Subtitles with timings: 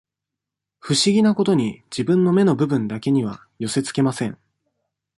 [0.79, 4.35] 不思議なことに、自分の目の部分だけには寄せつけません。